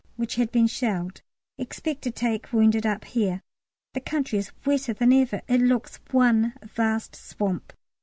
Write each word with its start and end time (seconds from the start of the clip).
which 0.15 0.33
had 0.33 0.51
been 0.51 0.65
shelled. 0.65 1.21
Expect 1.59 2.01
to 2.01 2.09
take 2.09 2.51
wounded 2.51 2.87
up 2.87 3.05
here. 3.05 3.43
The 3.93 3.99
country 3.99 4.39
is 4.39 4.51
wetter 4.65 4.93
than 4.95 5.13
ever 5.13 5.43
it 5.47 5.61
looks 5.61 5.99
one 6.09 6.53
vast 6.65 7.15
swamp. 7.15 7.71